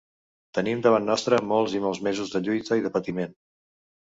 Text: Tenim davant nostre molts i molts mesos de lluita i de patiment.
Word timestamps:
Tenim 0.57 0.79
davant 0.85 1.05
nostre 1.09 1.39
molts 1.51 1.75
i 1.81 1.83
molts 1.85 2.01
mesos 2.09 2.33
de 2.37 2.43
lluita 2.49 2.81
i 2.81 2.85
de 2.87 2.93
patiment. 2.99 3.37